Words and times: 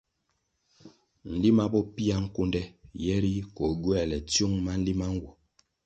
Nlima 1.31 1.63
bo 1.71 1.79
pia 1.95 2.15
nkunde 2.25 2.61
yeri 3.03 3.33
koh 3.55 3.73
gywēle 3.81 4.17
tsiung 4.29 4.55
ma 4.65 4.73
nlima 4.79 5.05
nwo. 5.15 5.29